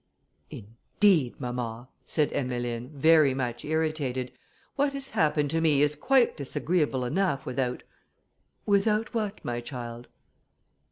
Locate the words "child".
9.61-10.07